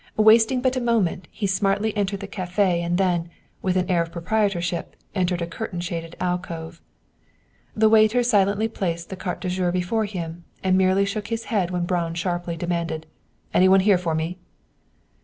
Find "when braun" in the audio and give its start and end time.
11.69-12.15